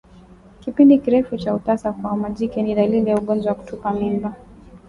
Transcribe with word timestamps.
Kipindi 0.59 0.97
kirefu 0.97 1.37
cha 1.37 1.55
utasa 1.55 1.91
kwa 1.93 2.17
majike 2.17 2.61
ni 2.61 2.75
dalili 2.75 3.09
ya 3.09 3.17
ugonjwa 3.17 3.49
wa 3.51 3.55
kutupa 3.55 3.91
mimba 3.93 4.35